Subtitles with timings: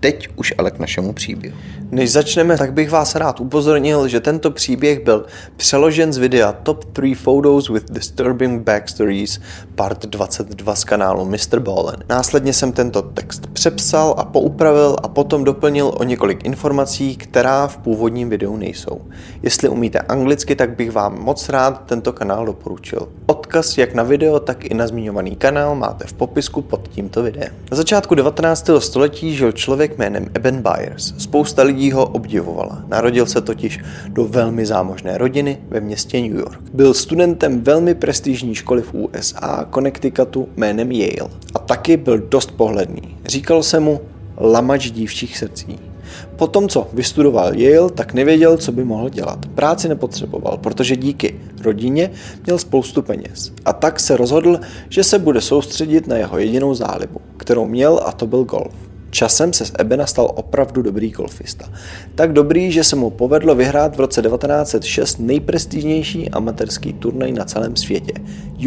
[0.00, 1.56] Teď už ale k našemu příběhu.
[1.90, 5.26] Než začneme, tak bych vás rád upozornil, že tento příběh byl
[5.56, 9.40] přeložen z videa Top 3 Photos with Disturbing Backstories
[9.74, 11.60] part 22 z kanálu Mr.
[11.60, 11.96] Ballen.
[12.08, 17.76] Následně jsem tento text přepsal a poupravil a potom doplnil o několik informací, která v
[17.76, 19.00] původním videu nejsou.
[19.42, 23.08] Jestli umíte anglicky, tak bych vám moc rád tento kanál doporučil.
[23.48, 27.48] Odkaz jak na video, tak i na zmiňovaný kanál máte v popisku pod tímto videem.
[27.70, 28.70] Na začátku 19.
[28.78, 31.14] století žil člověk jménem Eben Byers.
[31.18, 32.84] Spousta lidí ho obdivovala.
[32.88, 36.60] Narodil se totiž do velmi zámožné rodiny ve městě New York.
[36.72, 41.30] Byl studentem velmi prestižní školy v USA, Connecticutu jménem Yale.
[41.54, 43.16] A taky byl dost pohledný.
[43.26, 44.00] Říkal se mu
[44.36, 45.87] lamač dívčích srdcí.
[46.36, 49.46] Po tom, co vystudoval Yale, tak nevěděl, co by mohl dělat.
[49.46, 52.10] Práci nepotřeboval, protože díky rodině
[52.46, 53.52] měl spoustu peněz.
[53.64, 58.12] A tak se rozhodl, že se bude soustředit na jeho jedinou zálibu, kterou měl a
[58.12, 58.74] to byl golf.
[59.10, 61.68] Časem se z Ebena stal opravdu dobrý golfista.
[62.14, 67.76] Tak dobrý, že se mu povedlo vyhrát v roce 1906 nejprestižnější amatérský turnaj na celém
[67.76, 68.12] světě,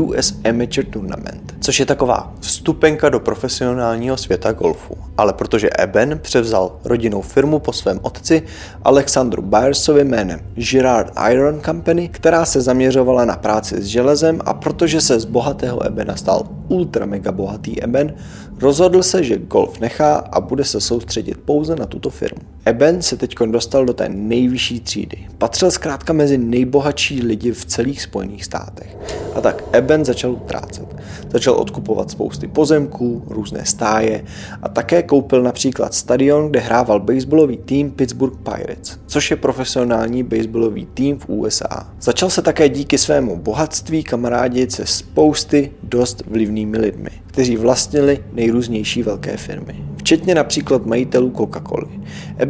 [0.00, 4.94] US Amateur Tournament, což je taková vstupenka do profesionálního světa golfu.
[5.16, 8.42] Ale protože Eben převzal rodinnou firmu po svém otci
[8.84, 15.00] Alexandru Byersovi jménem Girard Iron Company, která se zaměřovala na práci s železem a protože
[15.00, 18.14] se z bohatého Ebena stal ultra mega bohatý Eben,
[18.60, 22.40] rozhodl se, že golf nechá a bude se soustředit pouze na tuto firmu.
[22.68, 25.16] Eben se teď dostal do té nejvyšší třídy.
[25.38, 28.96] Patřil zkrátka mezi nejbohatší lidi v celých Spojených státech.
[29.34, 30.96] A tak Eben začal utrácet.
[31.30, 34.24] Začal odkupovat spousty pozemků, různé stáje
[34.62, 40.86] a také koupil například stadion, kde hrával baseballový tým Pittsburgh Pirates, což je profesionální baseballový
[40.94, 41.92] tým v USA.
[42.00, 49.02] Začal se také díky svému bohatství kamarádit se spousty dost vlivnými lidmi, kteří vlastnili nejrůznější
[49.02, 52.00] velké firmy včetně například majitelů Coca-Coly.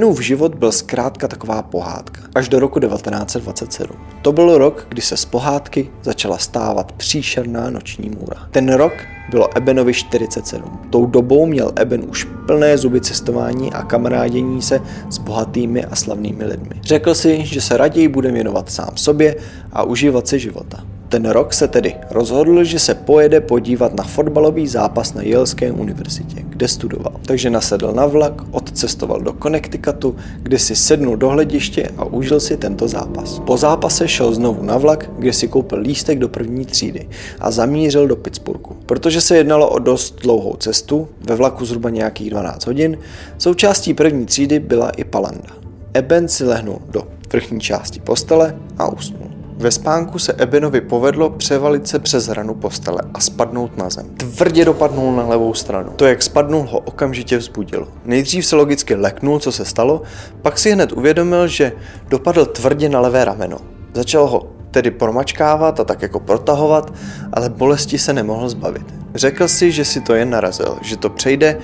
[0.00, 3.96] Ebenův život byl zkrátka taková pohádka, až do roku 1927.
[4.22, 8.48] To byl rok, kdy se z pohádky začala stávat příšerná noční můra.
[8.50, 8.92] Ten rok
[9.30, 10.80] bylo Ebenovi 47.
[10.90, 16.44] Tou dobou měl Eben už plné zuby cestování a kamarádění se s bohatými a slavnými
[16.44, 16.80] lidmi.
[16.82, 19.36] Řekl si, že se raději bude věnovat sám sobě
[19.72, 20.84] a užívat si života.
[21.10, 26.42] Ten rok se tedy rozhodl, že se pojede podívat na fotbalový zápas na Yaleské univerzitě,
[26.48, 27.12] kde studoval.
[27.26, 32.56] Takže nasedl na vlak, odcestoval do Connecticutu, kde si sednul do hlediště a užil si
[32.56, 33.38] tento zápas.
[33.46, 37.08] Po zápase šel znovu na vlak, kde si koupil lístek do první třídy
[37.40, 38.76] a zamířil do Pittsburghu.
[38.86, 42.98] Protože se jednalo o dost dlouhou cestu, ve vlaku zhruba nějakých 12 hodin,
[43.38, 45.50] součástí první třídy byla i palanda.
[45.94, 49.29] Eben si lehnul do vrchní části postele a usnul.
[49.60, 54.06] Ve spánku se Ebenovi povedlo převalit se přes ranu postele a spadnout na zem.
[54.16, 55.90] Tvrdě dopadnul na levou stranu.
[55.96, 57.88] To, jak spadnul, ho okamžitě vzbudilo.
[58.04, 60.02] Nejdřív se logicky leknul, co se stalo,
[60.42, 61.72] pak si hned uvědomil, že
[62.08, 63.58] dopadl tvrdě na levé rameno.
[63.94, 66.92] Začal ho tedy promačkávat a tak jako protahovat,
[67.32, 68.94] ale bolesti se nemohl zbavit.
[69.14, 71.58] Řekl si, že si to jen narazil, že to přejde,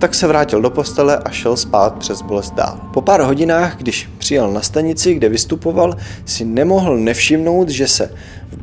[0.00, 2.80] tak se vrátil do postele a šel spát přes bolest dál.
[2.94, 8.10] Po pár hodinách, když přijel na stanici, kde vystupoval, si nemohl nevšimnout, že se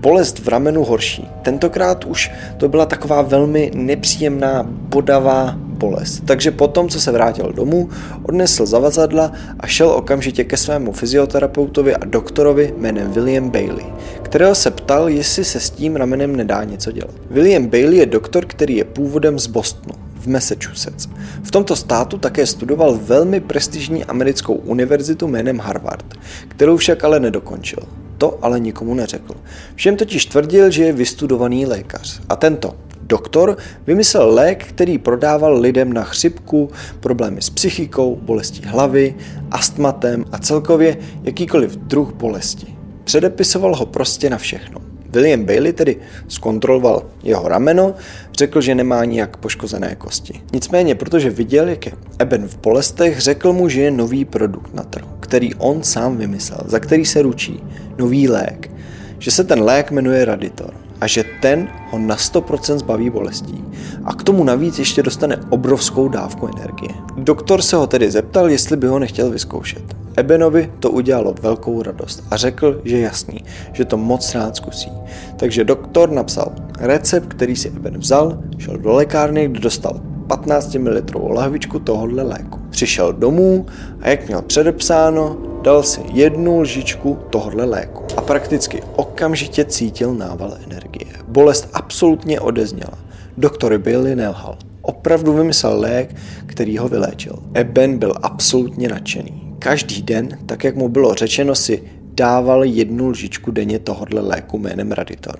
[0.00, 1.28] bolest v ramenu horší.
[1.42, 6.22] Tentokrát už to byla taková velmi nepříjemná, bodavá bolest.
[6.24, 7.88] Takže potom, co se vrátil domů,
[8.22, 13.86] odnesl zavazadla a šel okamžitě ke svému fyzioterapeutovi a doktorovi jménem William Bailey,
[14.22, 17.14] kterého se ptal, jestli se s tím ramenem nedá něco dělat.
[17.30, 21.08] William Bailey je doktor, který je původem z Bostonu v Massachusetts.
[21.42, 26.14] V tomto státu také studoval velmi prestižní americkou univerzitu jménem Harvard,
[26.48, 27.82] kterou však ale nedokončil.
[28.18, 29.34] To ale nikomu neřekl.
[29.74, 32.20] Všem totiž tvrdil, že je vystudovaný lékař.
[32.28, 33.56] A tento doktor
[33.86, 36.70] vymyslel lék, který prodával lidem na chřipku,
[37.00, 39.14] problémy s psychikou, bolesti hlavy,
[39.50, 42.66] astmatem a celkově jakýkoliv druh bolesti.
[43.04, 44.85] Předepisoval ho prostě na všechno.
[45.16, 45.96] William Bailey tedy
[46.28, 47.94] zkontroloval jeho rameno,
[48.36, 50.40] řekl, že nemá nijak poškozené kosti.
[50.52, 54.82] Nicméně, protože viděl, jak je Eben v bolestech, řekl mu, že je nový produkt na
[54.82, 57.64] trhu, který on sám vymyslel, za který se ručí,
[57.98, 58.70] nový lék,
[59.18, 60.74] že se ten lék jmenuje Raditor.
[61.00, 63.64] A že ten ho na 100% zbaví bolestí.
[64.04, 66.90] A k tomu navíc ještě dostane obrovskou dávku energie.
[67.16, 69.96] Doktor se ho tedy zeptal, jestli by ho nechtěl vyzkoušet.
[70.16, 74.90] Ebenovi to udělalo velkou radost a řekl, že jasný, že to moc rád zkusí.
[75.36, 81.02] Takže doktor napsal recept, který si Eben vzal, šel do lékárny, kde dostal 15 ml
[81.14, 82.60] lahvičku tohohle léku.
[82.70, 83.66] Přišel domů
[84.00, 90.58] a jak měl předepsáno, dal si jednu lžičku tohohle léku a prakticky okamžitě cítil nával
[90.64, 91.12] energie.
[91.28, 92.98] Bolest absolutně odezněla.
[93.36, 94.58] Doktor Bailey nelhal.
[94.82, 96.16] Opravdu vymyslel lék,
[96.46, 97.38] který ho vyléčil.
[97.54, 99.56] Eben byl absolutně nadšený.
[99.58, 101.82] Každý den, tak jak mu bylo řečeno, si
[102.14, 105.36] dával jednu lžičku denně tohohle léku jménem Raditor.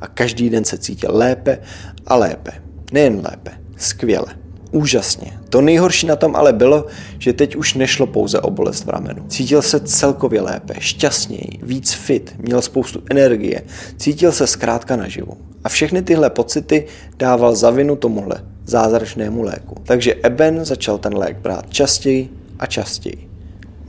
[0.00, 1.58] A každý den se cítil lépe
[2.06, 2.50] a lépe.
[2.92, 4.26] Nejen lépe, skvěle.
[4.70, 5.32] Úžasně.
[5.48, 6.86] To nejhorší na tom ale bylo,
[7.18, 9.24] že teď už nešlo pouze o bolest v ramenu.
[9.28, 13.62] Cítil se celkově lépe, šťastněji, víc fit, měl spoustu energie,
[13.96, 15.32] cítil se zkrátka naživu.
[15.64, 16.86] A všechny tyhle pocity
[17.18, 19.74] dával za vinu tomuhle zázračnému léku.
[19.84, 22.28] Takže Eben začal ten lék brát častěji
[22.58, 23.30] a častěji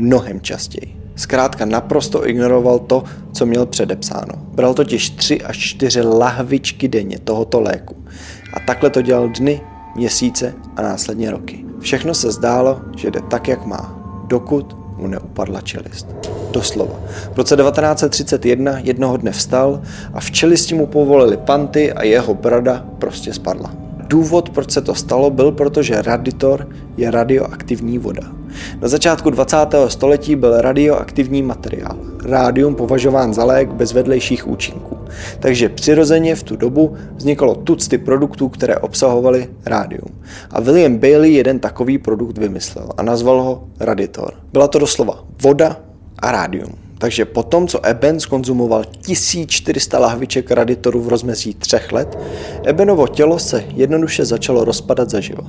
[0.01, 0.95] mnohem častěji.
[1.15, 4.33] Zkrátka naprosto ignoroval to, co měl předepsáno.
[4.35, 7.95] Bral totiž 3 až 4 lahvičky denně tohoto léku.
[8.53, 9.61] A takhle to dělal dny,
[9.95, 11.65] měsíce a následně roky.
[11.79, 13.97] Všechno se zdálo, že jde tak, jak má,
[14.27, 16.07] dokud mu neupadla čelist.
[16.51, 16.99] Doslova.
[17.33, 19.81] V roce 1931 jednoho dne vstal
[20.13, 23.73] a v čelisti mu povolili panty a jeho brada prostě spadla.
[24.07, 26.67] Důvod, proč se to stalo, byl, protože raditor
[26.97, 28.23] je radioaktivní voda.
[28.81, 29.57] Na začátku 20.
[29.87, 35.00] století byl radioaktivní materiál, rádium považován za lék bez vedlejších účinků.
[35.39, 40.21] Takže přirozeně v tu dobu vzniklo tucty produktů, které obsahovaly rádium.
[40.49, 44.33] A William Bailey jeden takový produkt vymyslel a nazval ho Raditor.
[44.53, 45.79] Byla to doslova voda
[46.19, 46.90] a rádium.
[47.01, 52.17] Takže po tom, co Eben skonzumoval 1400 lahviček raditoru v rozmezí třech let,
[52.63, 55.43] Ebenovo tělo se jednoduše začalo rozpadat zaživo.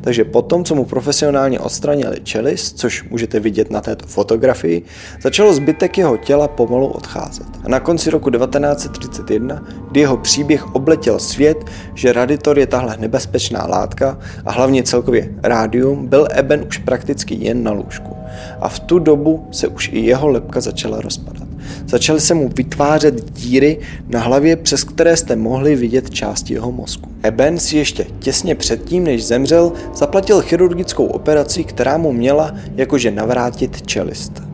[0.00, 4.82] Takže po tom, co mu profesionálně odstranili čelist, což můžete vidět na této fotografii,
[5.22, 7.46] začalo zbytek jeho těla pomalu odcházet.
[7.64, 11.64] A na konci roku 1931, kdy jeho příběh obletěl svět,
[11.94, 17.62] že raditor je tahle nebezpečná látka a hlavně celkově rádium, byl Eben už prakticky jen
[17.62, 18.18] na lůžku.
[18.60, 21.48] A v tu dobu se už i jeho lepka začala rozpadat.
[21.86, 23.78] Začaly se mu vytvářet díry
[24.08, 27.10] na hlavě, přes které jste mohli vidět části jeho mozku.
[27.22, 33.86] Eben si ještě těsně předtím, než zemřel, zaplatil chirurgickou operaci, která mu měla jakože navrátit
[33.86, 34.47] čelist.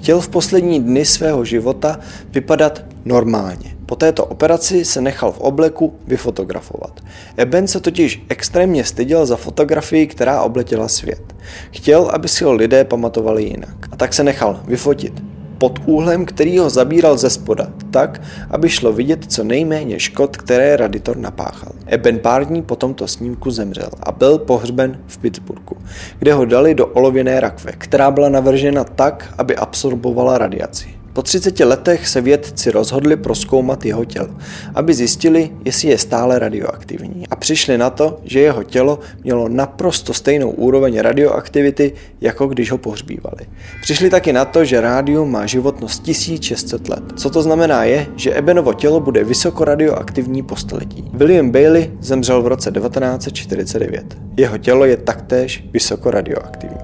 [0.00, 2.00] Chtěl v poslední dny svého života
[2.30, 3.76] vypadat normálně.
[3.86, 7.00] Po této operaci se nechal v obleku vyfotografovat.
[7.36, 11.34] Eben se totiž extrémně styděl za fotografii, která obletěla svět.
[11.70, 13.88] Chtěl, aby si ho lidé pamatovali jinak.
[13.92, 15.22] A tak se nechal vyfotit
[15.60, 20.76] pod úhlem, který ho zabíral ze spoda, tak, aby šlo vidět co nejméně škod, které
[20.76, 21.72] raditor napáchal.
[21.86, 25.76] Eben pár dní po tomto snímku zemřel a byl pohřben v Pittsburghu,
[26.18, 30.99] kde ho dali do olověné rakve, která byla navržena tak, aby absorbovala radiaci.
[31.12, 34.28] Po 30 letech se vědci rozhodli proskoumat jeho tělo,
[34.74, 37.28] aby zjistili, jestli je stále radioaktivní.
[37.30, 42.78] A přišli na to, že jeho tělo mělo naprosto stejnou úroveň radioaktivity, jako když ho
[42.78, 43.46] pohřbívali.
[43.82, 47.02] Přišli taky na to, že rádium má životnost 1600 let.
[47.16, 51.04] Co to znamená je, že Ebenovo tělo bude vysoko radioaktivní po století.
[51.12, 54.18] William Bailey zemřel v roce 1949.
[54.36, 56.80] Jeho tělo je taktéž vysoko radioaktivní.